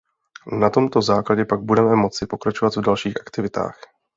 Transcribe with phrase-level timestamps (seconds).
[0.59, 3.81] Na tomto základě pak budeme moci pokračovat v dalších aktivitách.